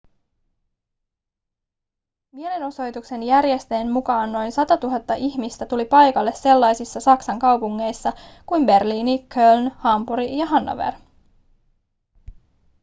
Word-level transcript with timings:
mielenosoituksen 2.31 3.23
järjestäjien 3.23 3.91
mukaan 3.91 4.31
noin 4.31 4.51
100 4.51 4.75
000 4.83 5.03
ihmistä 5.17 5.65
tuli 5.65 5.85
paikalle 5.85 6.33
sellaisissa 6.33 6.99
saksan 6.99 7.39
kaupungeissa 7.39 8.13
kuin 8.45 8.65
berliini 8.65 9.25
köln 9.29 9.69
hampuri 9.77 10.37
ja 10.37 10.45
hannover 10.45 10.93